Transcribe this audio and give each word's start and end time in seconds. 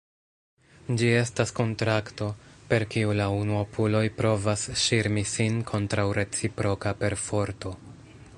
Ĝi 1.01 1.09
estas 1.17 1.51
kontrakto, 1.59 2.29
per 2.71 2.87
kiu 2.95 3.13
la 3.19 3.27
unuopuloj 3.43 4.03
provas 4.23 4.65
ŝirmi 4.87 5.27
sin 5.35 5.63
kontraŭ 5.75 6.11
reciproka 6.23 6.97
perforto. 7.05 7.77